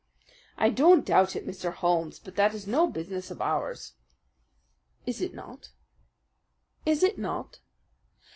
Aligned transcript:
"I 0.57 0.71
don't 0.71 1.05
doubt 1.05 1.35
it, 1.35 1.45
Mr. 1.45 1.71
Holmes; 1.71 2.17
but 2.17 2.35
that 2.35 2.55
is 2.55 2.65
no 2.65 2.87
business 2.87 3.29
of 3.29 3.39
ours." 3.39 3.93
"Is 5.05 5.21
it 5.21 5.35
not? 5.35 5.73
Is 6.87 7.03
it 7.03 7.19
not? 7.19 7.59